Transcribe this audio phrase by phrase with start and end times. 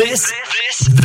[0.00, 0.32] This,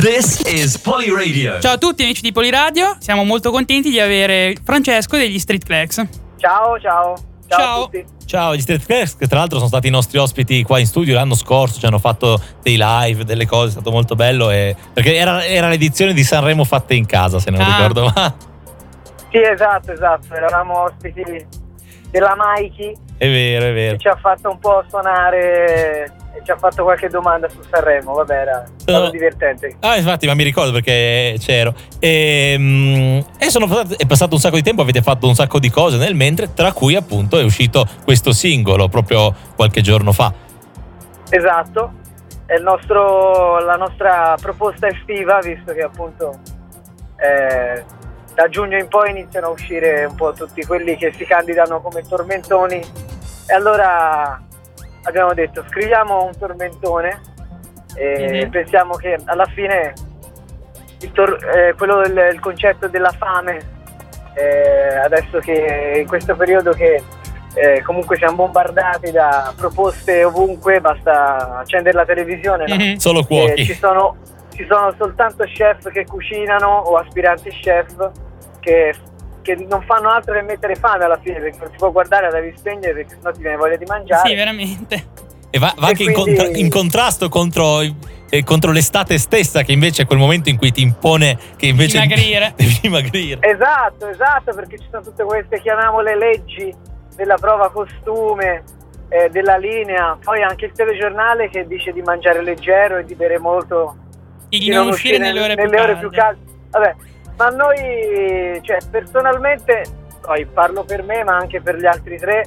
[0.00, 1.60] this is Polyradio.
[1.60, 6.02] Ciao a tutti amici di Poliradio, siamo molto contenti di avere Francesco degli Street Clex.
[6.38, 7.14] Ciao, ciao.
[7.46, 7.80] Ciao, Ciao.
[7.80, 8.04] a tutti.
[8.24, 11.14] Ciao, gli Street Clex, che tra l'altro sono stati i nostri ospiti qua in studio
[11.14, 14.50] l'anno scorso, ci hanno fatto dei live, delle cose, è stato molto bello.
[14.50, 14.74] E...
[14.94, 17.76] Perché era, era l'edizione di Sanremo fatte in casa, se non Ah.
[17.76, 18.34] ricordo male.
[19.30, 20.32] Sì, esatto, esatto.
[20.32, 21.46] Eravamo ospiti
[22.18, 23.92] della Mikey È vero, è vero.
[23.92, 26.04] che ci ha fatto un po' suonare
[26.34, 28.14] e ci ha fatto qualche domanda su Sanremo.
[28.14, 29.10] Vabbè, era stato No.
[29.10, 29.76] divertente.
[29.80, 31.74] Ah, infatti, ma mi ricordo perché c'ero.
[31.98, 33.66] E, e sono
[33.96, 36.72] è passato un sacco di tempo, avete fatto un sacco di cose nel mentre, tra
[36.72, 40.32] cui appunto è uscito questo singolo proprio qualche giorno fa.
[41.28, 41.92] Esatto.
[42.46, 46.38] È il nostro, la nostra proposta estiva, visto che appunto
[47.18, 47.82] eh,
[48.36, 52.02] da giugno in poi iniziano a uscire un po' tutti quelli che si candidano come
[52.06, 52.76] tormentoni.
[53.48, 54.38] E allora
[55.04, 57.20] abbiamo detto scriviamo un tormentone
[57.94, 58.50] e Mhm.
[58.50, 59.94] pensiamo che alla fine
[61.00, 63.58] il, tor- eh, quello del il concetto della fame,
[64.34, 67.02] eh, adesso che in questo periodo che
[67.54, 72.74] eh, comunque siamo bombardati da proposte ovunque, basta accendere la televisione, no?
[72.74, 72.96] Mhm.
[72.96, 73.64] Solo Eh, cuochi.
[73.64, 74.16] ci, sono,
[74.54, 78.10] ci sono soltanto chef che cucinano o aspiranti chef
[78.66, 78.94] che,
[79.42, 82.40] che non fanno altro che mettere fame alla fine perché non si può guardare, la
[82.40, 84.28] devi spegnere perché sennò ti viene voglia di mangiare.
[84.28, 85.06] Sì, veramente.
[85.50, 87.80] E va, va E anche in, quindi- contra- in contrasto contro,
[88.28, 92.00] eh, contro l'estate stessa, che invece è quel momento in cui ti impone che invece
[92.00, 92.52] Dimagrire.
[92.58, 93.38] devi dimagrire.
[93.48, 96.74] Esatto, esatto, perché ci sono tutte queste, chiamiamole leggi
[97.14, 98.64] della prova costume,
[99.08, 103.38] eh, della linea, poi anche il telegiornale che dice di mangiare leggero e di bere
[103.38, 103.96] molto,
[104.48, 106.08] E di non uscire nelle ore più calde.
[106.10, 106.38] calde.
[106.70, 106.94] Vabbè,
[107.36, 109.82] ma noi, cioè, personalmente,
[110.20, 112.44] poi parlo per me, ma anche per gli altri tre,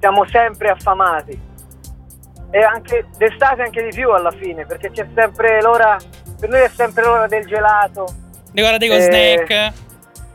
[0.00, 1.40] siamo sempre affamati.
[2.50, 5.96] E anche d'estate anche di più alla fine, perché c'è sempre l'ora,
[6.38, 8.06] per noi è sempre l'ora del gelato,
[8.58, 9.72] Ora dico Eh, snack.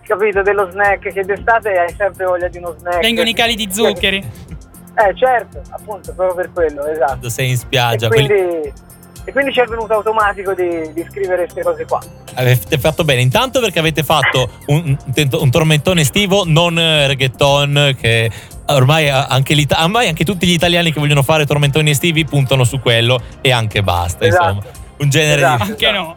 [0.03, 2.99] capito, dello snack, che d'estate hai sempre voglia di uno snack.
[2.99, 4.17] Vengono i cali di zuccheri.
[4.93, 7.05] Eh certo, appunto, proprio per quello, esatto.
[7.07, 8.07] Quando sei in E spiaggia.
[8.09, 8.73] quelli- quindi,
[9.23, 11.99] e quindi ci è venuto automatico di, di scrivere queste cose qua.
[12.35, 17.95] Avete fatto bene, intanto perché avete fatto un, un- un tormentone estivo, non eh, reggaeton,
[17.99, 18.31] che
[18.67, 22.79] ormai anche, l'Ita- ormai anche tutti gli italiani che vogliono fare tormentoni estivi puntano su
[22.79, 24.25] quello e anche basta.
[24.25, 24.47] Esatto.
[24.53, 24.65] Insomma,
[24.97, 25.63] un genere Esatto.
[25.65, 25.69] di...
[25.71, 26.15] Anche no.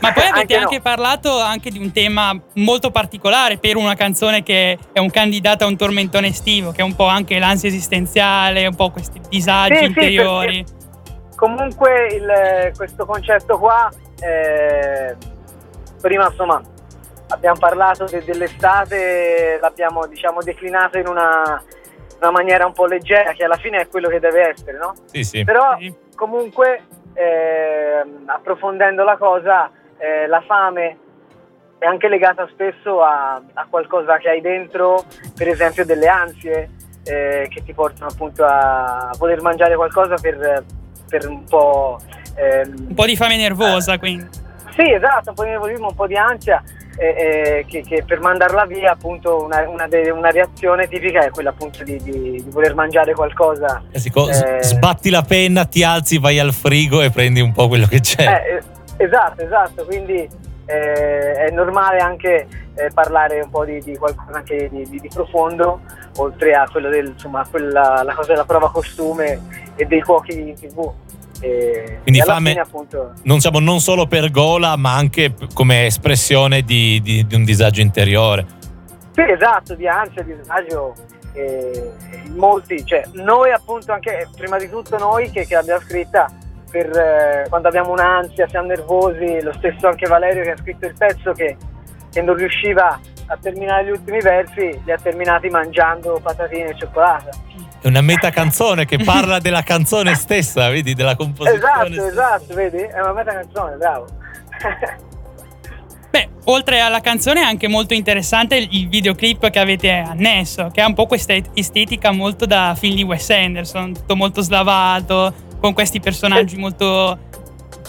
[0.00, 0.62] Ma poi avete Anche no.
[0.62, 5.62] anche parlato anche di un tema molto particolare per una canzone che è un candidato
[5.62, 9.74] a un tormentone estivo, che è un po' anche l'ansia esistenziale, un po' questi disagi
[9.74, 10.64] Sì, sì, interiori.
[11.42, 15.16] Comunque il- questo concetto qua, eh,
[16.00, 16.62] prima insomma
[17.30, 21.60] abbiamo parlato de- dell'estate, l'abbiamo diciamo declinato in una,
[22.20, 24.94] una maniera un po' leggera, che alla fine è quello che deve essere, no?
[25.06, 25.42] Sì, sì.
[25.42, 25.76] Però
[26.14, 30.96] comunque ehm, approfondendo la cosa, eh, la fame
[31.78, 35.02] è anche legata spesso a, a qualcosa che hai dentro,
[35.36, 36.70] per esempio delle ansie
[37.04, 40.64] eh, che ti portano appunto a voler mangiare qualcosa per,
[41.12, 41.98] per un po'...
[42.36, 44.26] ehm, Un po' di fame nervosa, quindi.
[44.74, 46.62] sì, esatto, un po' di nervosismo, un po' di ansia,
[46.96, 51.30] eh, eh, che, che per mandarla via appunto una, una de- una reazione tipica è
[51.30, 53.82] quella appunto di, di- di voler mangiare qualcosa.
[53.90, 54.62] Eh sì, co- Eh.
[54.62, 58.22] Sbatti la penna, ti alzi, vai al frigo e prendi un po' quello che c'è.
[58.26, 60.26] Eh, eh, esatto, esatto, quindi
[60.66, 65.08] eh, è normale anche eh, parlare un po' di, di qualcosa anche di, di- di
[65.12, 65.80] profondo,
[66.16, 69.40] oltre a quello del, insomma, quella, la cosa della prova costume
[69.76, 70.90] e dei cuochi in tv.
[71.40, 75.86] E, Quindi e fame- fine, appunto, Non siamo non solo per gola, ma anche come
[75.86, 78.46] espressione di, di- di un disagio interiore.
[79.12, 80.94] Sì, esatto, di ansia, di disagio.
[81.34, 81.90] eh,
[82.34, 86.30] molti, cioè noi appunto anche, prima di tutto noi che, che l'abbiamo scritta,
[86.70, 90.94] per, eh, quando abbiamo un'ansia, siamo nervosi, lo stesso anche Valerio che ha scritto il
[90.96, 91.56] pezzo che,
[92.10, 97.30] che non riusciva a terminare gli ultimi versi, li ha terminati mangiando patatine e cioccolata.
[97.82, 101.58] È una metacanzone che parla della canzone stessa, vedi, della composizione.
[101.58, 102.06] Esatto, stessa.
[102.06, 102.76] esatto, vedi?
[102.78, 104.06] È una meta canzone, bravo.
[106.10, 110.86] Beh, oltre alla canzone è anche molto interessante il videoclip che avete annesso, che ha
[110.86, 115.72] un po' questa et- estetica molto da film di Wes Anderson, tutto molto slavato, con
[115.72, 117.18] questi personaggi molto,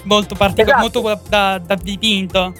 [0.05, 1.01] molto particolari, Esatto.
[1.01, 2.51] molto da, da dipinto.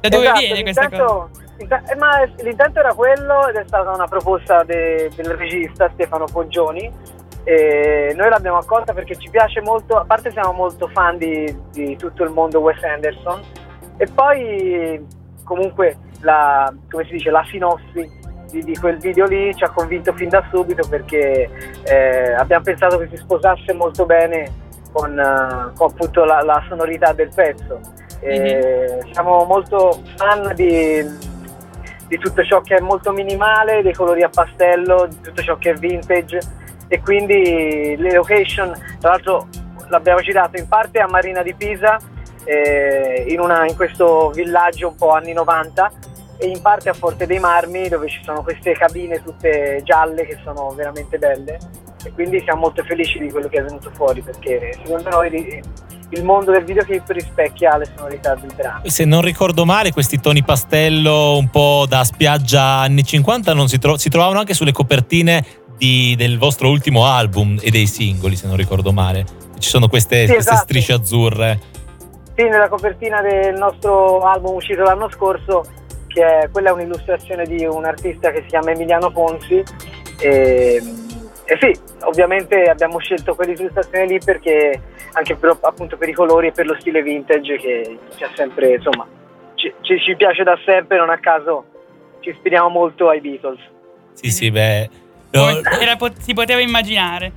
[0.00, 1.28] Da dove Esatto, viene questa cosa?
[1.56, 6.90] Eh, ma l'intento era quello ed è stata una proposta de- del regista Stefano Poggioni.
[7.46, 11.94] E noi l'abbiamo accolta perché ci piace molto, a parte siamo molto fan di, di
[11.96, 13.42] tutto il mondo Wes Anderson
[13.98, 15.06] e poi
[15.44, 18.10] comunque la, come si dice, la sinossi
[18.50, 21.50] di, di quel video lì ci ha convinto fin da subito perché
[21.84, 27.12] eh, abbiamo pensato che si sposasse molto bene con, eh, con appunto la, la sonorità
[27.12, 27.80] del pezzo.
[28.20, 31.04] E Siamo molto fan di,
[32.06, 35.70] di tutto ciò che è molto minimale, dei colori a pastello, di tutto ciò che
[35.70, 36.38] è vintage.
[36.88, 39.48] E quindi le location, tra l'altro
[39.88, 41.98] l'abbiamo girato in parte a Marina di Pisa,
[42.44, 45.90] eh, in, una- in questo villaggio un po' anni 90
[46.36, 50.38] e in parte a Forte dei Marmi dove ci sono queste cabine tutte gialle che
[50.42, 51.58] sono veramente belle.
[52.04, 55.62] E quindi siamo molto felici di quello che è venuto fuori perché secondo noi
[56.10, 58.80] il mondo del videoclip rispecchia le sonorità del brano.
[58.84, 63.78] Se non ricordo male, questi toni pastello un po' da spiaggia anni 50 non si,
[63.78, 65.44] tro- si trovavano anche sulle copertine
[65.76, 69.24] di- del vostro ultimo album e dei singoli, se non ricordo male.
[69.58, 70.62] Ci sono queste, Sì, queste esatto.
[70.66, 71.60] strisce azzurre.
[72.36, 75.64] Sì, nella copertina del nostro album uscito l'anno scorso,
[76.06, 79.62] che è, quella è un'illustrazione di un artista che si chiama Emiliano Ponzi.
[80.18, 80.82] E,
[81.46, 84.80] e sì, ovviamente abbiamo scelto quell'illustrazione lì perché
[85.12, 88.74] anche per, appunto per i colori e per lo stile vintage che ci ha sempre,
[88.74, 89.06] insomma,
[89.54, 91.64] ci, ci- ci piace da sempre, non a caso
[92.20, 93.60] ci ispiriamo molto ai Beatles.
[94.14, 94.88] Sì, sì, beh.
[95.32, 95.48] No,
[95.80, 97.32] era si poteva immaginare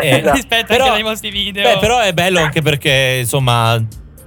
[0.00, 0.34] Eh, Esatto.
[0.36, 1.62] rispetto Però- anche ai vostri video.
[1.62, 3.80] Beh, però è bello anche perché, insomma,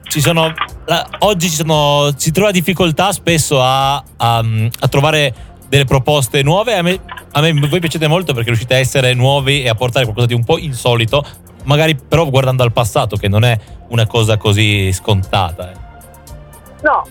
[0.03, 0.53] ci sono.
[0.85, 4.37] la- oggi ci, sono, si trova difficoltà spesso a, a-
[4.79, 5.33] a trovare
[5.67, 6.73] delle proposte nuove.
[6.75, 6.99] A me,
[7.31, 10.33] a me voi piacete molto perché riuscite a essere nuovi e a portare qualcosa di
[10.33, 11.23] un po' insolito,
[11.63, 13.57] magari però guardando al passato, che non è
[13.89, 15.71] una cosa così scontata.
[15.71, 15.75] eh.
[16.81, 17.05] No,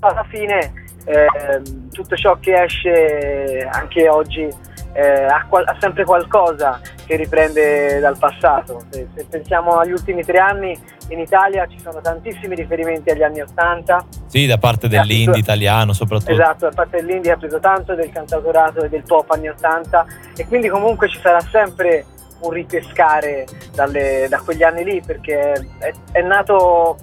[0.00, 0.72] alla fine
[1.04, 4.48] ehm, tutto ciò che esce anche oggi
[4.92, 8.82] eh, ha, qual- ha sempre qualcosa che riprende dal passato.
[8.90, 10.78] Se, se pensiamo agli ultimi tre anni
[11.08, 16.32] in Italia ci sono tantissimi riferimenti agli anni Ottanta, Sì, da parte dell'indie italiano, soprattutto.
[16.32, 20.06] esatto, da parte dell'India ha preso tanto del cantautorato e del pop anni Ottanta
[20.36, 22.06] e quindi comunque ci sarà sempre
[22.40, 26.96] un ripescare dalle- da quegli anni lì perché è, è nato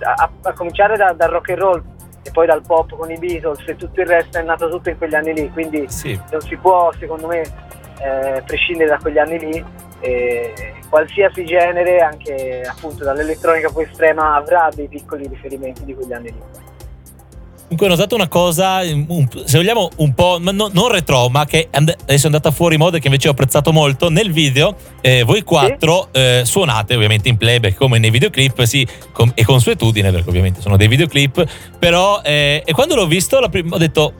[0.00, 1.82] a, a cominciare da- dal rock and roll
[2.22, 4.98] e poi dal pop con i Beatles e tutto il resto è nato tutto in
[4.98, 6.18] quegli anni lì quindi Sì.
[6.30, 7.42] non si può secondo me
[8.00, 9.64] eh, prescindere da quegli anni lì
[10.00, 16.32] e qualsiasi genere anche appunto dall'elettronica più estrema avrà dei piccoli riferimenti di quegli anni
[16.32, 16.66] lì
[17.68, 21.68] Comunque ho notato una cosa, se vogliamo un po', ma no- non retro, ma che
[21.70, 24.08] adesso è andata fuori moda e che invece ho apprezzato molto.
[24.08, 29.32] Nel video eh, voi quattro eh, suonate ovviamente in playback come nei videoclip, sì, com-
[29.34, 31.44] e consuetudine perché ovviamente sono dei videoclip,
[31.78, 34.14] però eh, e quando l'ho visto prim- ho detto...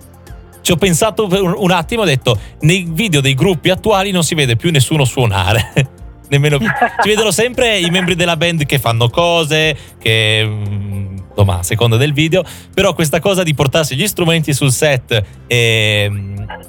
[0.61, 4.35] Ci ho pensato per un, attimo, ho detto, nei video dei gruppi attuali non si
[4.35, 5.73] vede più nessuno suonare.
[6.29, 6.67] Nemmeno più.
[7.03, 11.97] Si vedono sempre i membri della band che fanno cose, che mm, insomma, a seconda
[11.97, 12.45] del video.
[12.75, 16.11] Però questa cosa di portarsi gli strumenti sul set e,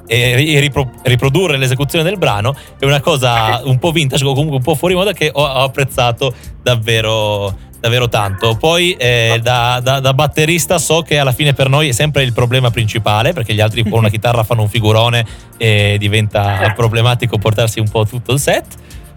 [0.07, 4.63] e ripro- riprodurre l'esecuzione del brano è una cosa un po' vintage o comunque un
[4.63, 8.55] po' fuori moda che ho, ho apprezzato davvero davvero tanto.
[8.55, 12.33] Poi eh, da, da- da batterista so che alla fine per noi è sempre il
[12.33, 15.25] problema principale perché gli altri con una chitarra fanno un figurone
[15.57, 18.65] e diventa problematico portarsi un po' tutto il set.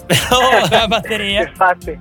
[0.06, 1.42] Però la batteria.
[1.42, 1.98] infatti,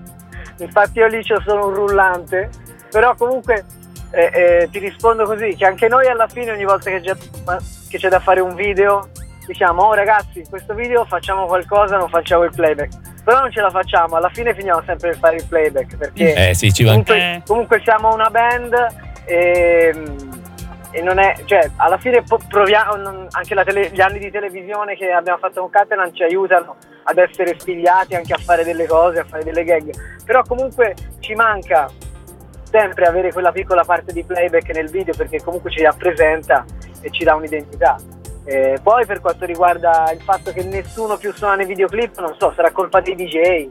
[0.57, 2.49] infatti io lì solo un rullante,
[2.89, 3.63] però comunque
[4.11, 7.15] eh, eh, ti rispondo così, che anche noi alla fine ogni volta che c'è,
[7.87, 9.09] che c'è da fare un video
[9.45, 13.61] diciamo oh ragazzi in questo video facciamo qualcosa, non facciamo il playback, però non ce
[13.61, 16.89] la facciamo, alla fine finiamo sempre per fare il playback perché eh sì ci va
[16.91, 17.41] comunque, Eh.
[17.45, 18.73] comunque siamo una band
[19.25, 19.93] e,
[20.91, 25.11] e non è, cioè alla fine proviamo, anche la tele- gli anni di televisione che
[25.11, 29.23] abbiamo fatto con Catalan ci aiutano ad essere spigliati anche a fare delle cose, a
[29.25, 29.89] fare delle gag,
[30.25, 31.89] però comunque ci manca
[32.63, 36.63] sempre avere quella piccola parte di playback nel video perché comunque ci rappresenta
[37.01, 37.97] e ci dà un'identità.
[38.43, 42.51] Eh, poi per quanto riguarda il fatto che nessuno più suona nei videoclip, non so,
[42.55, 43.67] sarà colpa dei DJ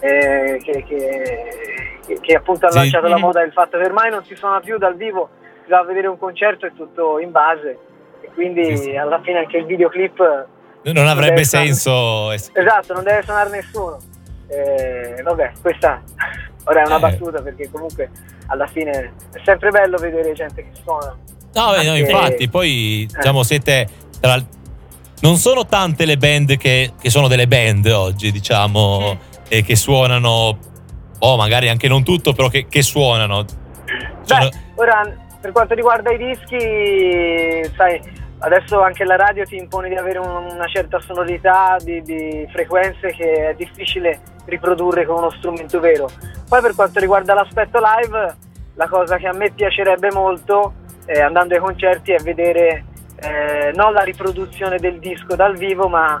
[0.00, 2.78] eh, che, che- che- appunto hanno Sì.
[2.80, 5.30] lanciato la moda del fatto che ormai non si suona più dal vivo,
[5.64, 7.78] si va a vedere un concerto e tutto in base
[8.20, 8.96] e quindi Sì, sì.
[8.96, 10.46] alla fine anche il videoclip
[10.82, 13.96] non avrebbe stare- senso esatto, non deve suonare nessuno.
[14.48, 16.02] Eh, vabbè, questa
[16.64, 17.00] ora è una Eh.
[17.00, 18.10] battuta perché comunque
[18.48, 18.90] alla fine
[19.32, 21.16] è sempre bello vedere gente che suona.
[21.54, 23.86] No, beh, no, infatti, poi diciamo siete
[24.20, 24.42] tra
[25.20, 29.16] non sono tante le band che, che sono delle band oggi, diciamo,
[29.48, 30.58] e che suonano,
[31.18, 33.44] o magari anche non tutto, però che, che suonano.
[34.22, 38.00] Sono- Beh, ora per quanto riguarda i dischi, sai,
[38.40, 43.12] adesso anche la radio ti impone di avere un- una certa sonorità di, di frequenze
[43.12, 46.10] che è difficile riprodurre con uno strumento vero.
[46.46, 48.36] Poi per quanto riguarda l'aspetto live,
[48.74, 50.74] la cosa che a me piacerebbe molto
[51.06, 52.84] eh, andando ai concerti è vedere
[53.24, 56.20] eh, non la riproduzione del disco dal vivo, ma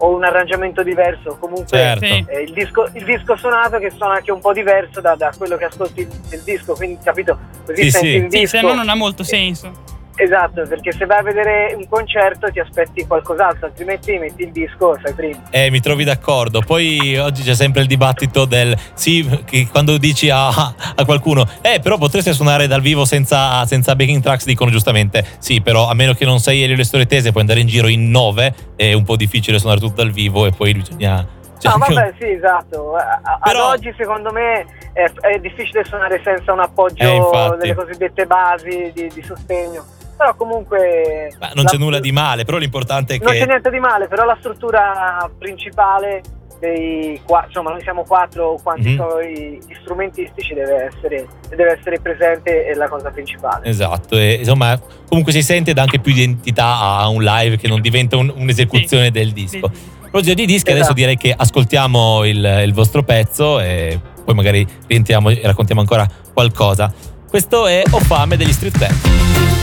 [0.00, 2.06] o un arrangiamento diverso, comunque Certo.
[2.06, 2.24] Sì.
[2.28, 5.56] eh, il, disco, il disco suonato che suona anche un po' diverso da, da quello
[5.56, 7.36] che ascolti nel disco, quindi capito?
[7.66, 8.14] Così Sì, senti sì.
[8.16, 8.56] il Sì, disco.
[8.58, 9.72] se no non ha molto senso.
[10.20, 14.96] Esatto, perché se vai a vedere un concerto ti aspetti qualcos'altro, altrimenti metti il disco
[14.96, 15.42] e fai prima.
[15.50, 16.60] Eh, mi trovi d'accordo.
[16.60, 21.78] Poi oggi c'è sempre il dibattito del sì, che quando dici a, a qualcuno, eh,
[21.80, 26.14] però potresti suonare dal vivo senza, senza backing tracks, dicono giustamente sì, però a meno
[26.14, 29.04] che non sei Elio le storie tese, puoi andare in giro in nove, è un
[29.04, 31.24] po' difficile suonare tutto dal vivo e poi bisogna.
[31.58, 32.96] c'è No, vabbè, sì, esatto.
[32.96, 37.74] A- Però- Ad oggi, secondo me, è, è difficile suonare senza un appoggio Eh, delle
[37.74, 39.84] cosiddette basi di, di sostegno.
[40.18, 41.32] Però comunque.
[41.38, 43.46] Ma non la- c'è nulla di male, però l'importante è Non c'è che.
[43.46, 46.20] niente di male, però la struttura principale
[46.58, 48.96] dei qua, insomma, noi siamo quattro, quanti Mhm.
[48.96, 53.68] sono gli strumentistici deve essere, deve essere presente è la cosa principale.
[53.68, 54.76] Esatto, e insomma,
[55.08, 59.04] comunque si sente dà anche più identità a un live che non diventa un- un'esecuzione
[59.04, 59.10] Sì.
[59.12, 59.70] del disco.
[59.72, 59.80] Sì.
[59.98, 60.98] A proposito di dischi, adesso Esatto.
[60.98, 66.92] direi che ascoltiamo il, il vostro pezzo e poi magari rientriamo e raccontiamo ancora qualcosa.
[67.28, 69.57] Questo è Ho fame degli Street Band.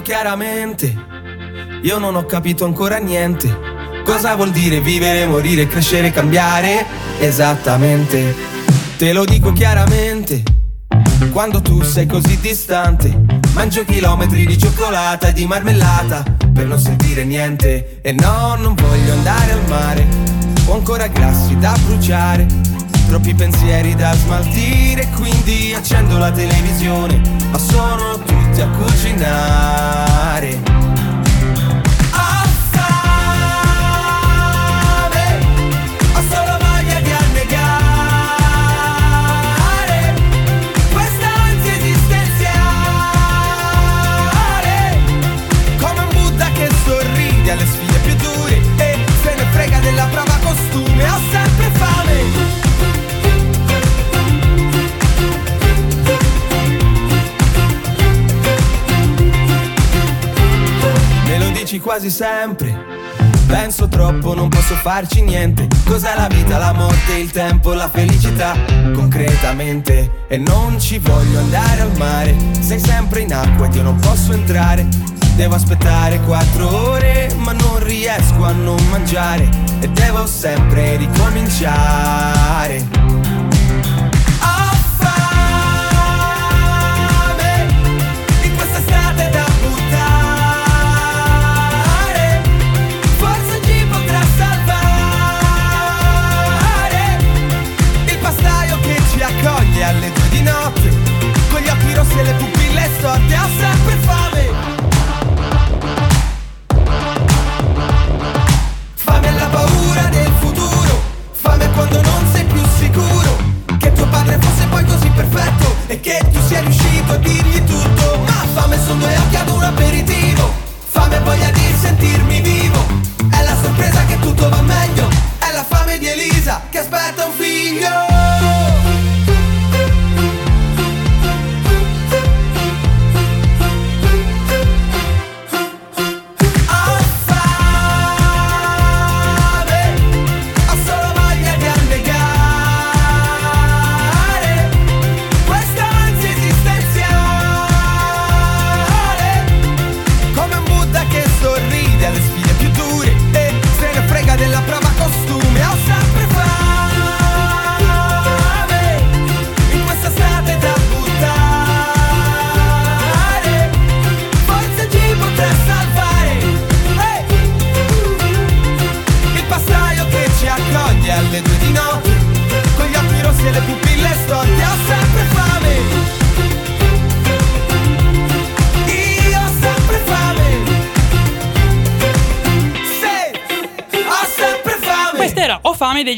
[0.00, 0.96] Dico chiaramente,
[1.82, 3.54] io non ho capito ancora niente.
[4.02, 6.86] Cosa vuol dire vivere, morire, crescere, cambiare?
[7.18, 8.34] Esattamente.
[8.96, 10.42] Te lo dico chiaramente,
[11.32, 13.14] quando tu sei così distante,
[13.52, 18.00] mangio chilometri di cioccolata e di marmellata per non sentire niente.
[18.00, 20.06] E no, non voglio andare al mare,
[20.64, 22.46] ho ancora grassi da bruciare.
[23.10, 30.79] Troppi pensieri da smaltire, quindi accendo la televisione, ma sono tutti a cucinare.
[61.70, 62.76] Dici quasi sempre.
[63.46, 65.68] Penso troppo, non posso farci niente.
[65.84, 68.56] Cos'è la vita, la morte, il tempo, la felicità?
[68.92, 70.24] Concretamente.
[70.26, 72.34] E non ci voglio andare al mare.
[72.58, 74.84] Sei sempre in acqua ed io non posso entrare.
[75.36, 79.48] Devo aspettare quattro ore, ma non riesco a non mangiare.
[79.78, 82.99] E devo sempre ricominciare.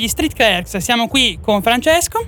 [0.02, 0.76] Degli Street Clerks.
[0.78, 2.26] Siamo qui con Francesco.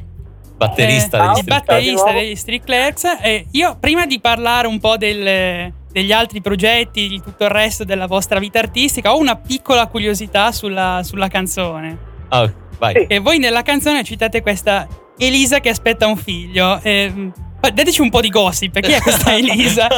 [0.56, 3.04] Batterista eh, degli Street batterista degli Street Clerks.
[3.20, 7.82] E io, prima di parlare un po' del- degli altri progetti, di tutto il resto
[7.84, 11.98] della vostra vita artistica, ho una piccola curiosità sulla, sulla canzone.
[12.28, 13.06] Ah, vai.
[13.08, 14.86] E voi nella canzone citate questa
[15.18, 16.78] Elisa che aspetta un figlio.
[16.82, 17.32] E,
[17.72, 18.78] dateci un po' di gossip.
[18.78, 19.88] Chi è questa Elisa?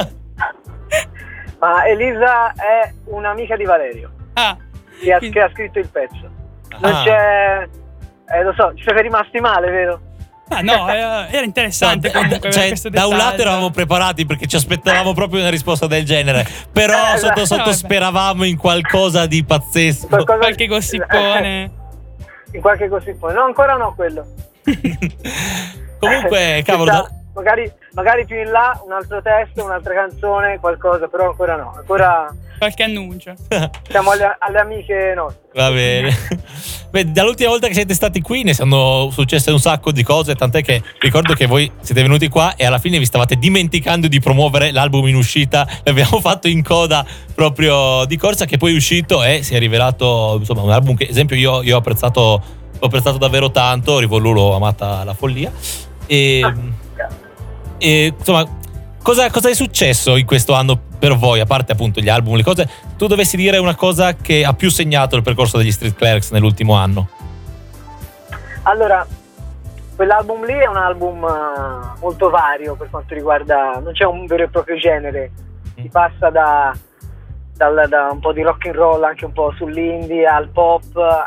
[1.61, 4.57] Ma Elisa è un'amica di Valerio Ah,
[5.01, 6.36] che ha, che ha scritto il pezzo.
[6.81, 7.03] Non Ah.
[7.05, 7.69] c'è.
[8.37, 10.01] Eh, lo so, ci siete rimasti male, vero?
[10.49, 12.53] Ah, no, era, era interessante No, comunque.
[12.53, 17.15] cioè, da un lato eravamo preparati perché ci aspettavamo proprio una risposta del genere, però
[17.15, 17.73] Eh, sotto sotto Vabbè.
[17.75, 20.07] speravamo in qualcosa di pazzesco.
[20.07, 21.71] Qualcosa- Qualche gossipone.
[22.53, 23.35] In qualche gossipone.
[23.35, 24.25] No, ancora no quello.
[25.99, 31.29] Comunque, cavolo, da- magari, magari più in là un altro testo, un'altra canzone, qualcosa, però
[31.29, 31.75] ancora no.
[31.77, 33.35] Ancora Qualche annuncio.
[33.89, 35.43] siamo alle, alle amiche nostre.
[35.53, 36.17] Va bene.
[36.91, 40.63] Beh, dall'ultima volta che siete stati qui ne sono successe un sacco di cose, tant'è
[40.63, 44.73] che ricordo che voi siete venuti qua e alla fine vi stavate dimenticando di promuovere
[44.73, 45.69] l'album in uscita.
[45.83, 50.37] L'abbiamo fatto in coda proprio di corsa che poi è uscito e si è rivelato
[50.39, 54.33] insomma un album che, ad esempio, io, io ho apprezzato l'ho apprezzato davvero tanto, Rivolu
[54.33, 55.53] l'ho amata alla follia.
[56.07, 56.41] E,
[57.79, 58.45] e, insomma,
[59.03, 62.43] cosa, cosa è successo in questo anno per voi, a parte appunto gli album, le
[62.43, 62.69] cose?
[62.97, 66.75] Tu dovessi dire una cosa che ha più segnato il percorso degli Street Clerics nell'ultimo
[66.75, 67.09] anno.
[68.63, 69.07] Allora,
[69.95, 74.45] quell'album lì è un album eh, molto vario per quanto riguarda, non c'è un vero
[74.45, 75.31] e proprio genere,
[75.77, 76.77] si passa da,
[77.55, 80.83] dal- da un po' di rock and roll, anche un po' sull'indie, al pop,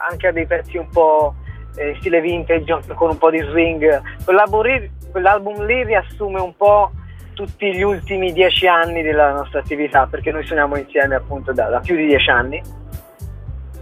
[0.10, 1.36] anche a dei pezzi un po'
[1.80, 4.02] eh, stile vintage, con un po' di swing.
[4.26, 6.92] Quell'album lì, riassume un po'
[7.34, 11.80] tutti gli ultimi dieci anni della nostra attività, perché noi suoniamo insieme appunto da, da
[11.80, 12.62] più di dieci anni.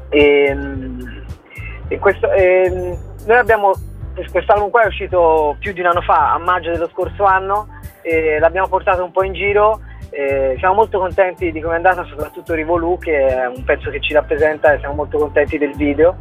[0.10, 1.00] E, mm,
[1.88, 3.74] e questo, ehm, noi abbiamo
[4.32, 7.68] quest'album qua è uscito più di un anno fa, a maggio dello scorso anno,
[8.02, 9.82] e l'abbiamo portato un po' in giro.
[10.10, 14.00] e siamo molto contenti di come è andata, soprattutto Rivolu, che è un pezzo che
[14.00, 16.16] ci rappresenta, e siamo molto contenti del video.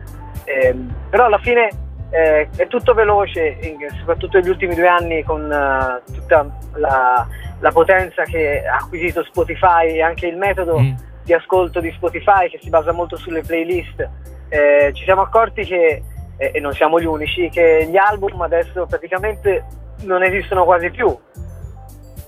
[0.46, 1.68] Ehm, però alla fine
[2.10, 3.58] eh, è tutto veloce,
[3.98, 7.26] soprattutto negli ultimi due anni, con eh, tutta la,
[7.60, 10.94] la potenza che ha acquisito Spotify e anche il metodo Mm.
[11.24, 14.08] di ascolto di Spotify che si basa molto sulle playlist.
[14.48, 16.02] Eh, ci siamo accorti che,
[16.38, 19.64] eh, e non siamo gli unici, che gli album adesso praticamente
[20.02, 21.08] non esistono quasi più.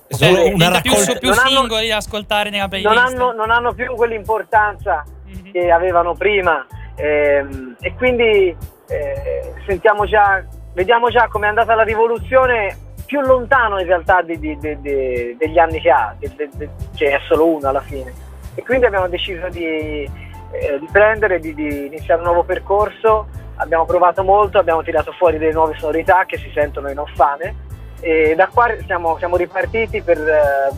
[0.09, 1.19] Sono Eh, una più, raccolta.
[1.19, 2.93] più non hanno- singoli da ascoltare nella playlist.
[2.95, 5.53] Non hanno, non hanno più quell'importanza Mhm.
[5.53, 6.67] che avevano prima
[6.99, 8.57] ehm, e quindi
[8.89, 10.45] eh, sentiamo già,
[10.75, 15.59] vediamo già come è andata la rivoluzione più lontano in realtà di- di- di- degli
[15.59, 18.13] anni che ha, che è solo uno alla fine.
[18.55, 20.09] E quindi abbiamo deciso di,
[20.51, 21.53] eh, prendere, di,
[21.87, 26.51] iniziare un nuovo percorso, abbiamo provato molto, abbiamo tirato fuori delle nuove sonorità che si
[26.53, 27.67] sentono in off-fame
[28.01, 30.73] e da qua siamo, siamo ripartiti per eh,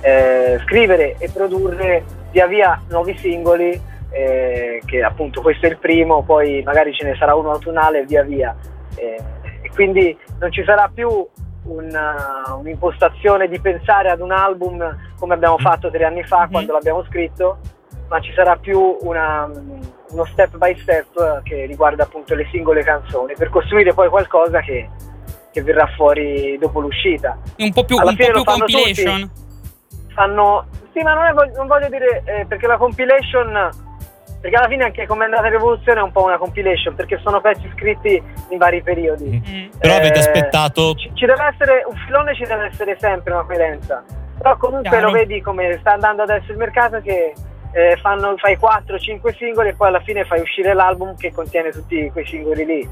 [0.00, 3.80] eh, scrivere e produrre via via nuovi singoli
[4.14, 8.04] eh, che appunto questo è il primo poi magari ce ne sarà uno autunnale e
[8.04, 8.54] via via
[8.96, 9.20] Eh,
[9.62, 11.08] e quindi non ci sarà più
[11.64, 14.78] una- un'impostazione di pensare ad un album
[15.18, 16.50] come abbiamo fatto tre anni fa Mhm.
[16.50, 17.58] quando l'abbiamo scritto
[18.08, 19.50] ma ci sarà più una-
[20.10, 24.88] uno step by step che riguarda appunto le singole canzoni per costruire poi qualcosa che,
[25.50, 28.64] che verrà fuori dopo l'uscita Un po' più, Alla un po' fine più lo fanno
[28.66, 29.30] compilation.
[30.14, 33.70] fanno sì ma non, è non voglio dire eh, perché la compilation
[34.44, 37.40] perché alla fine anche come è andata l'evoluzione è un po' una compilation perché sono
[37.40, 39.78] pezzi scritti in vari periodi Mm.
[39.78, 40.94] Però avete Eh, aspettato.
[40.96, 44.04] ci, ci deve essere un filone ci deve essere sempre una coerenza
[44.36, 45.06] però comunque Chiaro.
[45.06, 47.32] lo vedi come sta andando adesso il mercato che
[47.72, 52.10] eh, fanno, fai 4-5 singoli e poi alla fine fai uscire l'album che contiene tutti
[52.12, 52.88] quei singoli lì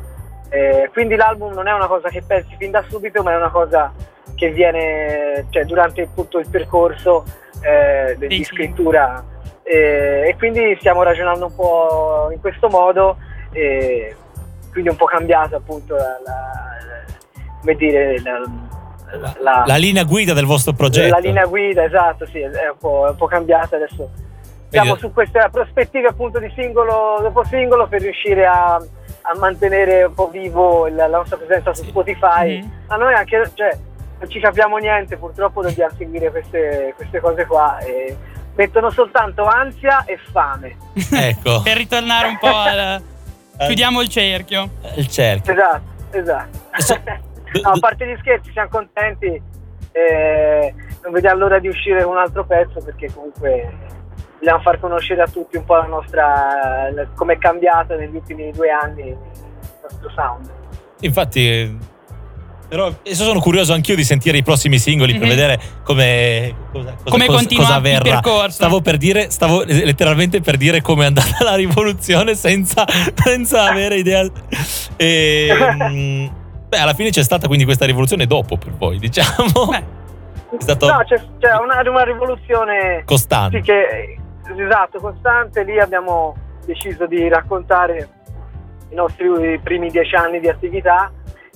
[0.49, 3.51] Eh, quindi l'album non è una cosa che pensi fin da subito ma è una
[3.51, 3.93] cosa
[4.35, 7.25] che viene cioè, durante tutto il percorso
[7.63, 9.23] eh, di scrittura
[9.65, 13.17] Eh, e quindi stiamo ragionando un po' in questo modo
[13.53, 14.15] e
[14.73, 16.81] quindi è un po' cambiato appunto la, la-
[17.61, 18.41] come dire la,
[19.41, 21.13] la- La linea guida del vostro progetto.
[21.13, 24.11] la linea guida, esatto, sì, è un po', è un po' cambiata adesso.
[24.71, 30.15] Siamo su queste prospettive appunto di singolo dopo singolo per riuscire a, a mantenere un
[30.15, 32.59] po' vivo la nostra presenza su Spotify.
[32.63, 32.71] Mhm.
[32.89, 33.77] Ma noi anche, cioè,
[34.19, 38.17] non ci capiamo niente, purtroppo dobbiamo seguire queste, queste cose qua e
[38.55, 40.77] mettono soltanto ansia e fame.
[41.13, 41.63] Ecco.
[41.63, 43.03] per ritornare un po' al...
[43.59, 43.67] Eh.
[43.67, 44.71] Chiudiamo il cerchio.
[44.97, 45.53] Il cerchio.
[45.53, 46.17] Esatto,
[46.77, 47.31] esatto.
[47.63, 49.27] No, a parte gli scherzi, siamo contenti.
[49.93, 53.71] eh, non vediamo l'ora di uscire con un altro pezzo perché comunque
[54.39, 58.71] vogliamo far conoscere a tutti un po' la nostra come è cambiato negli ultimi due
[58.71, 59.19] anni il
[59.83, 60.51] nostro sound.
[61.01, 61.79] Infatti,
[62.73, 65.29] però adesso sono curioso anch'io di sentire i prossimi singoli per Mhm.
[65.29, 68.03] vedere come, cosa, cosa, Come cosa- continua cosa il verrà.
[68.21, 68.51] percorso.
[68.53, 73.97] Stavo per dire, stavo letteralmente per dire come è andata la rivoluzione senza, senza avere
[73.97, 74.27] idea.
[74.97, 75.49] E,
[75.91, 76.27] mm,
[76.69, 79.67] beh, alla fine c'è stata quindi questa rivoluzione dopo per voi, diciamo.
[79.69, 80.01] Beh,
[80.57, 83.59] È stato No, c'è, c'è una, una rivoluzione costante.
[83.59, 84.17] sì, che,
[84.65, 85.63] esatto, costante.
[85.63, 88.09] Lì abbiamo deciso di raccontare
[88.91, 89.29] i nostri
[89.63, 91.11] primi dieci anni di attività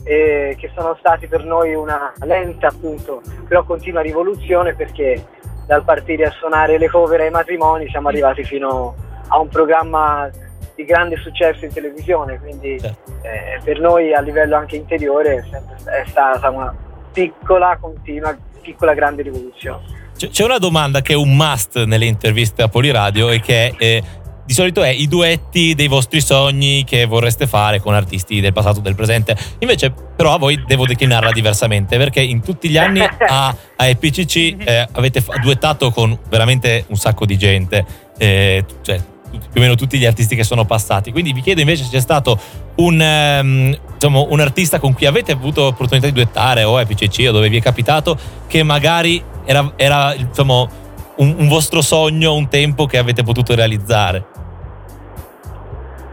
[0.07, 5.27] e che sono stati per noi una lenta appunto, però continua rivoluzione perché
[5.67, 8.95] dal partire a suonare le cover ai matrimoni siamo arrivati fino
[9.27, 10.31] a un programma
[10.77, 13.13] di grande successo in televisione, quindi Certo.
[13.23, 16.73] eh, per noi a livello anche interiore è, è stata una
[17.13, 20.05] piccola, continua, piccola grande rivoluzione.
[20.17, 24.03] C'è una domanda che è un must nelle interviste a Poliradio e che eh,
[24.47, 28.79] di solito è i duetti dei vostri sogni che vorreste fare con artisti del passato
[28.79, 29.37] o del presente.
[29.59, 34.57] Invece, però, a voi devo declinarla diversamente perché in tutti gli anni a, a EPCC
[34.59, 37.85] eh, avete fa- duettato con veramente un sacco di gente,
[38.17, 39.03] eh, cioè
[39.37, 41.13] tutti- più o meno tutti gli artisti che sono passati.
[41.13, 42.39] Quindi vi chiedo invece se c'è stato
[42.77, 47.33] un, ehm, diciamo, un artista con cui avete avuto l'opportunità di duettare o EPCC o
[47.33, 50.69] dove vi è capitato che magari era, era, insomma,
[51.17, 54.25] un, un vostro sogno, un tempo che avete potuto realizzare.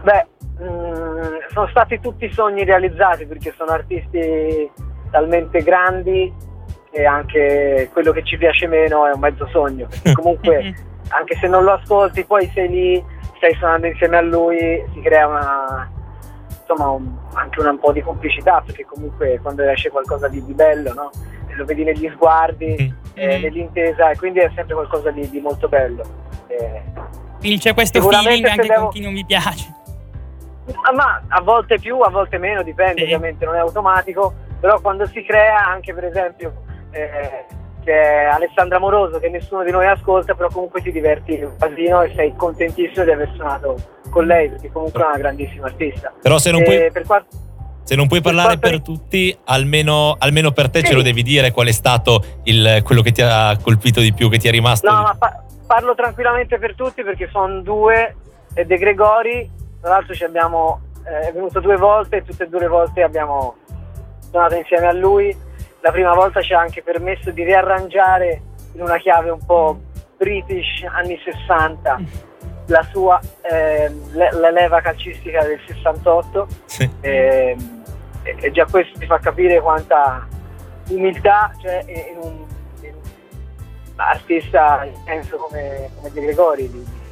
[0.02, 0.26] Beh,
[0.62, 4.70] mm, sono stati tutti sogni realizzati perché sono artisti
[5.10, 6.32] talmente grandi
[6.90, 9.88] che anche quello che ci piace meno è un mezzo sogno.
[10.14, 10.74] Comunque,
[11.08, 13.04] anche se non lo ascolti, poi sei lì,
[13.36, 15.90] stai suonando insieme a lui, si crea una,
[16.60, 20.52] insomma, un- anche una- un po' di complicità perché comunque quando esce qualcosa di, di
[20.54, 21.10] bello, no?
[21.56, 22.96] Lo vedi negli sguardi, Mhm.
[23.14, 26.02] Eh, nell'intesa, e quindi è sempre qualcosa di, di molto bello.
[26.48, 26.82] Eh,
[27.38, 29.72] Quindi c'è questo feeling anche devo- con chi non vi piace.
[30.94, 33.04] Ma a volte più, a volte meno, dipende, Sì.
[33.04, 37.44] ovviamente non è automatico, però quando si crea, anche per esempio, eh,
[37.84, 42.12] c'è Alessandra Moroso che nessuno di noi ascolta, però comunque ti diverti un casino e
[42.14, 43.76] sei contentissimo di aver suonato
[44.08, 46.12] con lei, perché comunque è una grandissima artista.
[46.22, 47.36] Però se non E puoi, per quanto-
[47.84, 50.86] se non puoi parlare per tutti, almeno, almeno per te Sì.
[50.86, 54.28] ce lo devi dire qual è stato il- quello che ti ha colpito di più,
[54.30, 54.90] che ti è rimasto.
[54.90, 58.16] No, ma pa- parlo tranquillamente per tutti perché sono due
[58.54, 62.48] e De Gregori, tra l'altro ci abbiamo, eh, è venuto due volte e tutte e
[62.48, 63.56] due le volte abbiamo
[64.30, 65.36] suonato insieme a lui.
[65.80, 68.40] La prima volta ci ha anche permesso di riarrangiare
[68.74, 69.78] in una chiave un po'
[70.16, 71.98] british anni 60
[72.66, 76.90] la sua eh, le- la leva calcistica del 68 Sì.
[77.00, 77.82] Ehm,
[78.22, 80.26] e, già questo ti fa capire quanta
[80.88, 82.46] umiltà c'è in un,
[82.80, 83.00] in un
[83.96, 87.02] artista intenso come, come De Gregori di,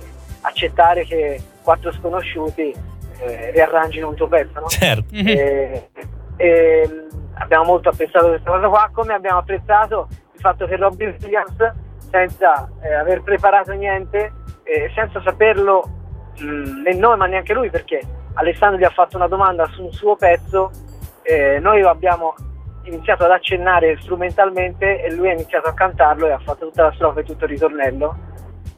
[0.42, 2.74] accettare che quattro sconosciuti
[3.18, 4.66] eh, riarrangino un tuo pezzo no?
[4.66, 5.14] Certo.
[5.14, 5.90] E,
[6.36, 11.72] e, abbiamo molto apprezzato questa cosa qua come abbiamo apprezzato il fatto che Robbie Williams
[12.10, 14.32] senza eh, aver preparato niente
[14.64, 15.82] eh, senza saperlo
[16.38, 18.00] mh, né noi ma neanche lui perché
[18.34, 20.70] Alessandro gli ha fatto una domanda su un suo pezzo
[21.22, 22.34] eh, noi abbiamo
[22.84, 26.92] iniziato ad accennare strumentalmente e lui ha iniziato a cantarlo e ha fatto tutta la
[26.94, 28.16] strofa e tutto il ritornello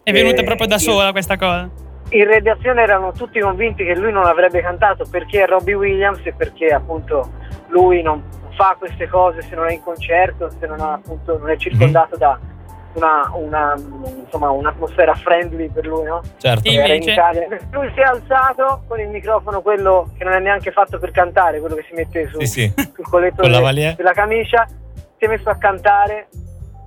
[0.03, 1.71] È venuta Eh, proprio da sola questa cosa.
[2.11, 6.33] in redazione erano tutti convinti che lui non avrebbe cantato perché è Robbie Williams e
[6.35, 7.31] perché appunto
[7.69, 8.23] lui non
[8.57, 12.17] fa queste cose se non è in concerto, se non, ha, appunto, non è circondato
[12.17, 12.39] da
[12.95, 16.23] una, una, insomma, un'atmosfera friendly per lui, no?
[16.39, 16.69] certo.
[16.69, 16.77] Sì.
[16.77, 17.69] Era in Invece?
[17.71, 21.61] Lui si è alzato con il microfono, quello che non è neanche fatto per cantare,
[21.61, 22.73] quello che si mette su, Sì, sì.
[22.95, 23.43] sul colletto
[23.97, 24.67] della camicia,
[25.19, 26.29] si è messo a cantare,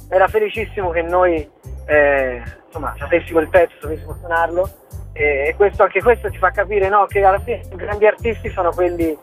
[0.10, 1.50] era felicissimo che noi
[1.86, 4.70] eh, insomma, sapessimo il pezzo, sapessimo suonarlo
[5.14, 8.70] e questo, anche questo ti fa capire no, che alla fine i grandi artisti sono
[8.72, 9.18] quelli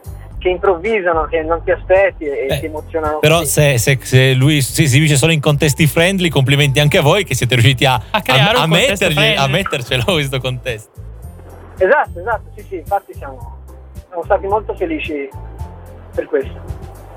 [0.44, 3.18] che improvvisano, che non ti aspetti e Beh, ti emozionano.
[3.18, 7.00] Però se, se- se lui si si dice solo in contesti friendly, complimenti anche a
[7.00, 10.90] voi che siete riusciti a, A a, contesto mettergli- a mettercelo questo contesto.
[11.78, 13.62] Esatto, esatto, sì sì, infatti siamo,
[14.06, 15.28] siamo stati molto felici
[16.14, 16.60] per questo.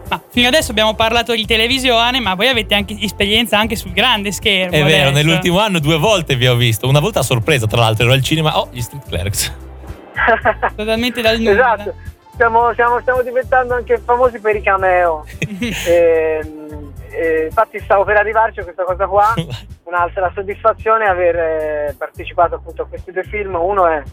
[0.10, 4.32] Ma fino adesso abbiamo parlato di televisione, ma voi avete anche esperienza anche sul grande
[4.32, 4.74] schermo.
[4.74, 5.12] È vero, adesso.
[5.12, 6.88] nell'ultimo anno due volte vi ho visto.
[6.88, 8.58] Una volta a sorpresa, tra l'altro, ero al cinema.
[8.58, 9.54] Oh, gli Street Clerks.
[10.78, 11.52] Totalmente dal nulla.
[11.52, 11.94] esatto,
[12.38, 15.26] stiamo, stiamo- stiamo diventando anche famosi per i cameo.
[15.88, 19.34] Ehm, eh, infatti stavo per arrivarci a questa cosa qua.
[19.86, 23.56] Un'altra soddisfazione è aver eh, partecipato appunto a questi due film.
[23.56, 24.04] Uno è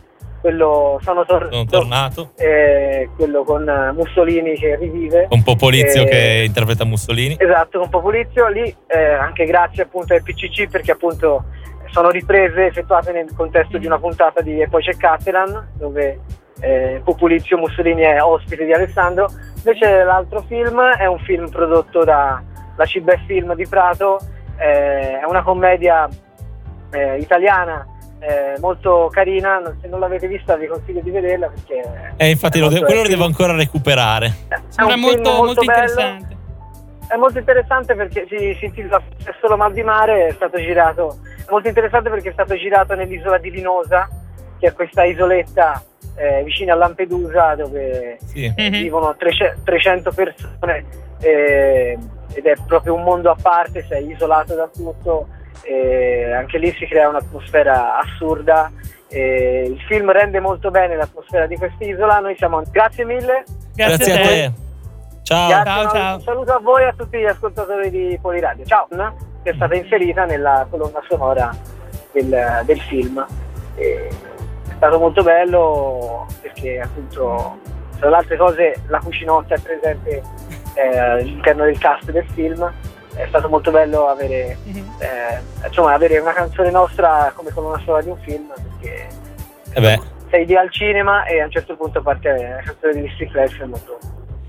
[0.41, 2.31] quello Sono tornato, Sono tornato.
[2.37, 5.27] eh, quello con Mussolini che rivive.
[5.29, 7.37] Con Popolizio Eh, che interpreta Mussolini.
[7.39, 11.45] Esatto, con Populizio lì, eh, anche grazie appunto al PCC perché appunto
[11.91, 16.21] sono riprese effettuate nel contesto di una puntata di E poi c'è Catalan dove
[16.61, 19.29] eh, Populizio Mussolini è ospite di Alessandro.
[19.57, 22.43] Invece l'altro film è un film prodotto da
[22.77, 24.19] la Cibè Film di Prato,
[24.59, 26.09] eh, è una commedia
[26.91, 27.87] eh, italiana
[28.21, 32.15] eh, molto carina, se non l'avete vista vi consiglio di vederla perché...
[32.17, 34.27] Eh, infatti, lo de- molto- quello lo devo ancora recuperare.
[34.49, 35.83] è Sembra un molto, film molto bello.
[35.83, 36.37] interessante.
[37.07, 41.19] È molto interessante perché si, si intitola È solo mal di mare, è stato girato,
[41.47, 44.09] è molto interessante perché è stato girato nell'isola di Linosa,
[44.59, 45.83] che è questa isoletta
[46.17, 48.53] eh, vicini a Lampedusa dove Sì.
[48.57, 48.71] Mhm.
[48.71, 50.85] vivono 300 300 persone
[51.21, 51.99] eh,
[52.35, 55.29] ed è proprio un mondo a parte, sei isolato da tutto,
[55.63, 58.71] e anche lì si crea un'atmosfera assurda.
[59.09, 62.19] e il film rende molto bene l'atmosfera di quest'isola.
[62.19, 62.63] Noi siamo.
[62.71, 63.45] Grazie mille.
[63.75, 64.53] Grazie, Grazie a te.
[65.23, 65.49] Ciao.
[65.49, 66.15] Grazie, Ciao, un- ciao.
[66.17, 68.65] Un saluto a voi e a tutti gli ascoltatori di Poliradio.
[68.65, 68.89] Ciao,
[69.45, 71.55] che è stata inserita nella colonna sonora
[72.13, 73.25] del, del film.
[73.77, 74.09] E
[74.87, 77.59] stato molto bello perché appunto
[77.99, 80.23] tra le altre cose la cucinotta è presente
[80.75, 82.71] eh, all'interno del cast del film.
[83.15, 84.97] È stato molto bello avere, Mhm.
[84.99, 89.07] eh, insomma, avere una canzone nostra come colonna sonora di un film perché
[89.73, 93.09] Eh beh, sei lì al cinema e a un certo punto parte la canzone di
[93.15, 93.99] Street Flash è molto,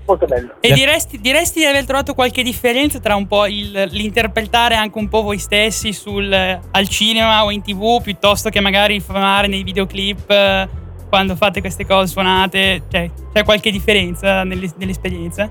[0.06, 0.54] molto bello.
[0.60, 5.08] E diresti, diresti di aver trovato qualche differenza tra un po' il- l'interpretare anche un
[5.08, 10.30] po' voi stessi sul, al cinema o in tv piuttosto che magari fare nei videoclip
[10.30, 10.68] eh,
[11.08, 12.82] quando fate queste cose suonate?
[12.88, 15.50] Cioè, c'è qualche differenza nelle- nell'esperienza?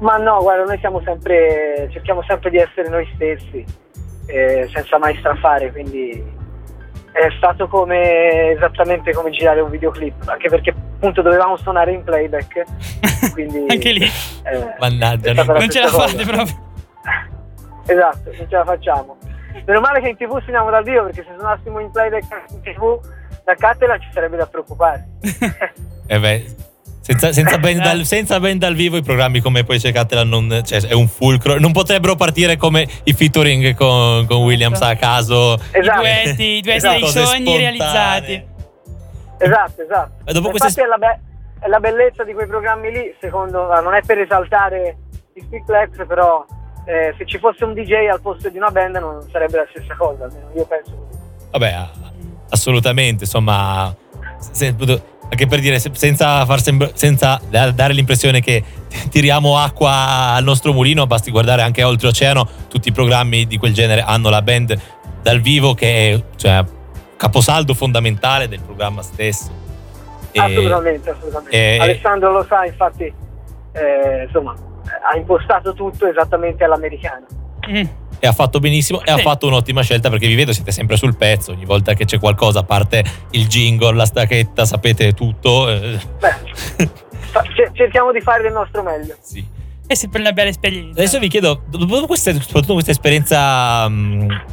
[0.00, 3.64] Ma no, guarda, noi siamo sempre, cerchiamo sempre di essere noi stessi,
[4.26, 6.22] eh, senza mai strafare, quindi
[7.14, 12.64] è stato come esattamente come girare un videoclip, anche perché appunto dovevamo suonare in playback,
[13.32, 14.02] quindi Anche lì.
[14.02, 16.32] eh, Mannaggia, la Non ce la fate cosa.
[16.32, 16.62] proprio.
[17.86, 19.16] Esatto, non ce la facciamo.
[19.66, 22.98] Meno male che in tv suoniamo dal vivo, perché se suonassimo in playback in tv
[23.44, 25.06] da Cattela ci sarebbe da preoccupare.
[26.06, 26.44] eh beh,
[27.04, 30.80] senza, senza, band dal, senza band dal vivo i programmi come poi cercatela non, cioè,
[30.86, 31.58] è un fulcro.
[31.58, 35.58] Non potrebbero partire come i featuring con, con Williams a caso.
[35.70, 36.00] Esatto.
[36.00, 36.98] I duetti, i duetti Esatto.
[37.00, 37.56] dei sogni spontanee.
[37.58, 38.44] realizzati.
[39.36, 40.12] Esatto, esatto.
[40.24, 41.20] E dopo Infatti queste- è, la be-
[41.60, 44.96] è la bellezza di quei programmi lì, secondo me, non è per esaltare
[45.34, 46.42] i Speakplex, però
[46.86, 49.94] eh, se ci fosse un DJ al posto di una band non sarebbe la stessa
[49.94, 51.18] cosa, almeno io penso così.
[51.50, 51.88] Vabbè,
[52.48, 53.94] assolutamente, insomma,
[54.38, 54.74] se-
[55.28, 58.62] anche per dire, se- senza, far sembra- senza da- dare l'impressione che
[59.10, 64.02] tiriamo acqua al nostro mulino, basti guardare anche oltreoceano, tutti i programmi di quel genere
[64.02, 64.78] hanno la band
[65.22, 66.64] dal vivo che è cioè,
[67.16, 69.50] caposaldo fondamentale del programma stesso.
[70.32, 71.56] E- Assolutamente, assolutamente.
[71.56, 73.04] e- Alessandro lo sa, infatti,
[73.72, 77.24] eh, insomma, ha impostato tutto esattamente all'americana.
[77.70, 77.84] Mm.
[78.24, 79.22] E ha fatto benissimo e ha Sì.
[79.22, 82.60] fatto un'ottima scelta perché vi vedo siete sempre sul pezzo ogni volta che c'è qualcosa
[82.60, 86.88] a parte il jingle la stacchetta sapete tutto eh, Beh,
[87.74, 89.14] cerchiamo di fare del nostro meglio.
[89.20, 89.44] sì.
[89.86, 90.98] È sempre una bella esperienza.
[90.98, 94.44] adesso vi chiedo dopo questa, soprattutto questa esperienza mh,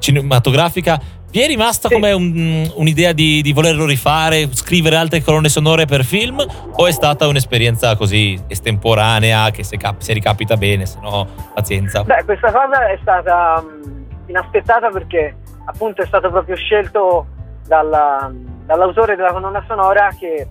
[0.00, 1.00] cinematografica
[1.34, 1.94] vi è rimasta Sì.
[1.94, 6.38] come un- un'idea di, di volerlo rifare scrivere altre colonne sonore per film
[6.76, 12.04] o è stata un'esperienza così estemporanea che se, cap- se ricapita bene se no pazienza
[12.04, 17.26] Beh, questa cosa è stata mh, inaspettata perché appunto è stato proprio scelto
[17.66, 18.30] dalla-
[18.64, 20.46] dall'autore della colonna sonora che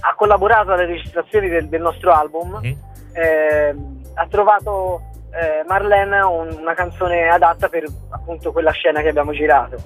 [0.00, 2.58] ha collaborato alle registrazioni del, del nostro album.
[2.62, 2.76] Mhm.
[3.12, 9.32] Ehm, ha trovato eh, Marlene un- una canzone adatta per appunto quella scena che abbiamo
[9.32, 9.76] girato.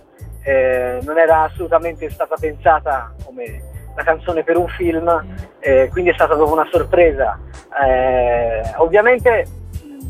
[0.42, 5.24] Eh, non era assolutamente stata pensata come la canzone per un film,
[5.61, 7.38] eh, quindi è stata proprio una sorpresa.
[7.87, 9.46] Eh, ovviamente
[9.83, 10.07] mh,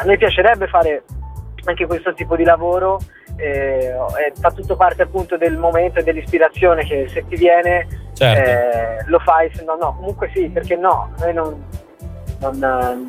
[0.00, 1.02] a noi piacerebbe fare
[1.64, 3.00] anche questo tipo di lavoro,
[3.36, 3.96] eh,
[4.40, 9.18] fa tutto parte appunto del momento e dell'ispirazione che se ti viene certo eh, lo
[9.18, 11.64] fai, se no no, comunque sì, perché no, noi non,
[12.40, 13.06] non,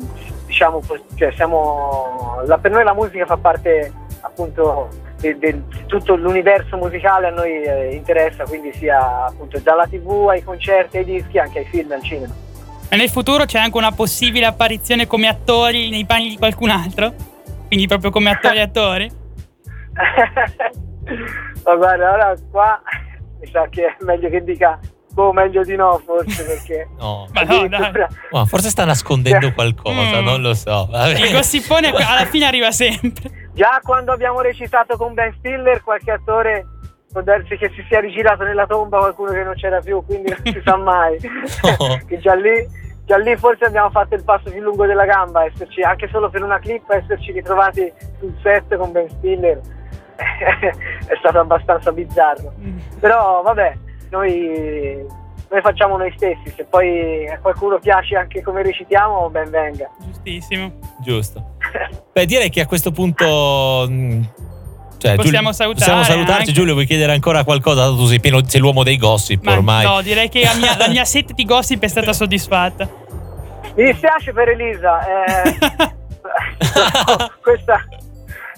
[0.56, 0.80] diciamo,
[1.16, 3.92] cioè siamo, la- per noi la musica fa parte
[4.22, 4.88] appunto
[5.18, 10.96] di tutto l'universo musicale a noi eh, interessa, quindi sia appunto dalla tv ai concerti,
[10.96, 12.32] ai dischi, anche ai film, al cinema.
[12.90, 17.12] Ma nel futuro c'è anche una possibile apparizione come attori nei panni di qualcun altro?
[17.66, 19.10] Quindi proprio come attori attori?
[21.64, 22.80] Ma guarda, ora qua
[23.40, 24.78] mi sa che è meglio che dica,
[25.16, 26.88] boh, meglio di no forse perché...
[26.98, 27.64] no Ma no, dai.
[27.64, 30.24] addirittura- Ma forse sta nascondendo qualcosa Mm.
[30.24, 31.18] non lo so Vabbè.
[31.18, 33.48] Il gossipone alla fine arriva sempre.
[33.54, 36.66] Già quando abbiamo recitato con Ben Stiller, qualche attore
[37.10, 40.40] può darsi che si sia rigirato nella tomba qualcuno che non c'era più, quindi non
[40.52, 41.18] si sa mai.
[41.22, 41.98] No.
[42.06, 42.52] che già lì,
[43.06, 46.42] già lì forse abbiamo fatto il passo più lungo della gamba, esserci, anche solo per
[46.42, 49.60] una clip, esserci ritrovati sul set con Ben Stiller
[50.16, 52.52] è stato abbastanza bizzarro.
[53.00, 53.76] Però vabbè,
[54.10, 55.04] noi,
[55.50, 59.88] noi facciamo noi stessi, se poi a qualcuno piace anche come recitiamo, ben venga.
[60.04, 60.72] Giustissimo.
[61.02, 61.56] Giusto.
[62.12, 63.86] Beh, direi che a questo punto.
[63.88, 64.28] mh,
[64.98, 66.40] Cioè, Possiamo Giulio- salutare Possiamo salutarci.
[66.40, 66.52] anche.
[66.52, 67.86] Giulio, vuoi chiedere ancora qualcosa?
[67.88, 69.84] Tu sei, pieno, sei l'uomo dei gossip Ma ormai.
[69.84, 72.88] no, direi che la mia, la mia sete di gossip è stata soddisfatta.
[73.74, 75.56] Mi dispiace per Elisa, eh,
[77.42, 77.84] questa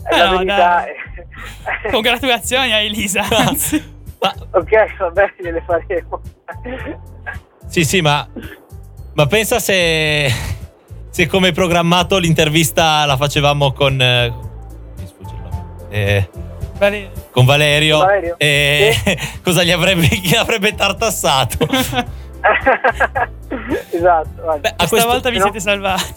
[0.05, 0.57] è la no, verità.
[0.57, 1.91] dai.
[1.91, 3.25] Congratulazioni a Elisa.
[3.31, 3.97] anzi.
[4.21, 6.21] Ma, Ok, vabbè, gliele faremo.
[7.67, 8.27] sì, sì, ma,
[9.15, 10.29] ma pensa se,
[11.11, 14.01] se come programmato l'intervista la facevamo con...
[14.01, 14.33] eh,
[14.97, 15.65] mi sfugge il nome.
[15.91, 16.29] Eh,
[17.31, 18.35] con Valerio, Valerio?
[18.39, 18.95] e
[19.45, 21.67] cosa gli avrebbe, gli avrebbe tartassato?
[23.91, 24.43] esatto.
[24.61, 25.43] Beh, a Questa questo- volta vi no.
[25.45, 26.15] siete salvati.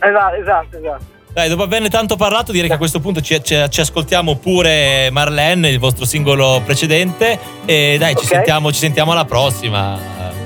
[0.00, 1.04] esatto, esatto, esatto.
[1.32, 5.08] Dai, dopo averne tanto parlato, direi che a questo punto ci, ci- ci ascoltiamo pure
[5.10, 7.38] Marlene, il vostro singolo precedente.
[7.64, 8.32] E dai, ci, Ok.
[8.34, 9.98] sentiamo, ci sentiamo alla prossima.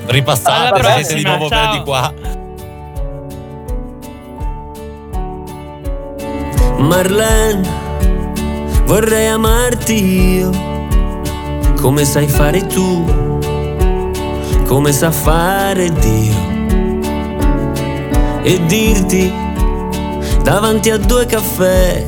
[0.07, 1.73] Ripassate, Alla siete di prossima, nuovo per ciao.
[1.77, 2.15] di qua.
[6.79, 7.69] Marlene,
[8.85, 10.51] vorrei amarti io,
[11.81, 13.39] come sai fare tu,
[14.67, 16.55] come sa fare Dio.
[18.43, 19.33] E dirti
[20.47, 22.07] davanti a due caffè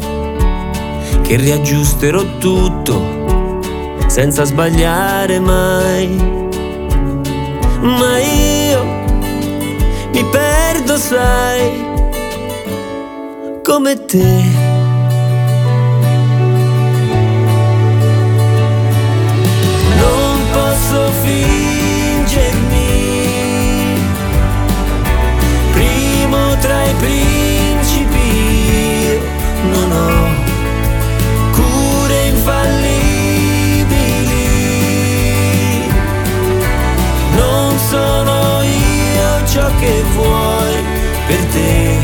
[1.23, 3.59] che riaggiusterò tutto
[4.07, 6.07] senza sbagliare mai.
[7.81, 8.85] Ma io
[10.13, 11.85] mi perdo, sai
[13.65, 14.43] come te.
[19.99, 22.87] Non posso fingermi
[25.73, 27.48] primo tra i principi.
[39.79, 40.75] Che vuoi
[41.27, 41.97] per te,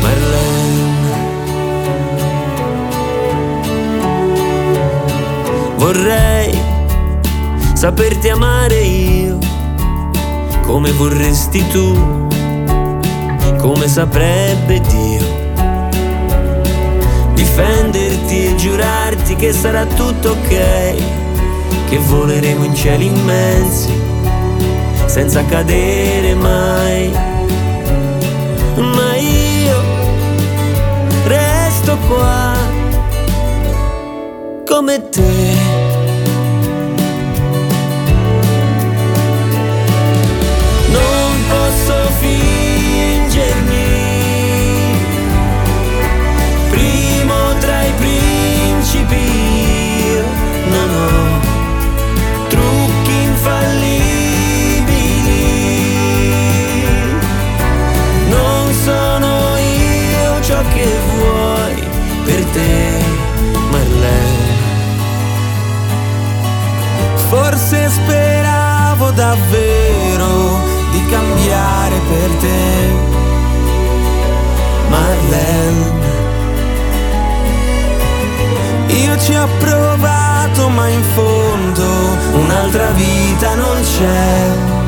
[0.00, 0.72] Marlene.
[5.76, 6.58] Vorrei
[7.74, 9.38] saperti amare io,
[10.62, 12.26] come vorresti tu,
[13.58, 15.42] come saprebbe Dio.
[17.34, 20.94] Difenderti e giurarti che sarà tutto ok,
[21.88, 23.92] che voleremo in cieli immensi,
[25.06, 27.10] senza cadere mai.
[28.76, 29.82] Ma io
[31.26, 32.52] resto qua
[34.66, 35.52] come te.
[40.90, 43.86] Non posso fingermi
[46.70, 49.32] primo tra i principi.
[50.70, 54.03] Ho trucchi infallibili.
[62.24, 63.02] Per te,
[63.70, 64.52] Marlene.
[67.28, 70.60] Forse speravo davvero
[70.90, 72.88] di cambiare per te,
[74.88, 76.02] Marlene.
[78.86, 81.84] Io ci ho provato, ma in fondo
[82.32, 84.83] un'altra vita non c'è.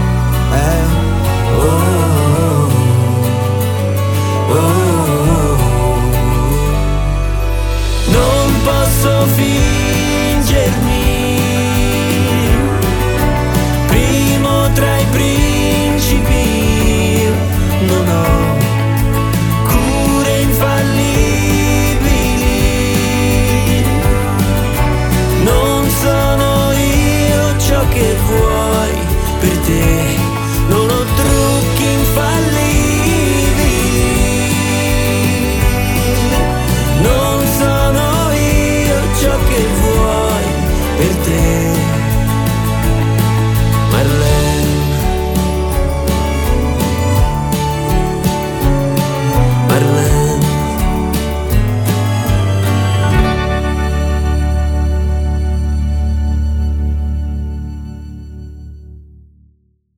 [29.69, 30.26] Non